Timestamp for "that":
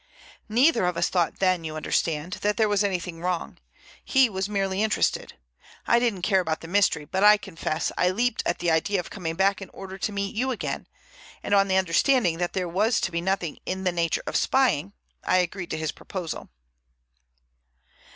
2.41-2.57, 12.39-12.53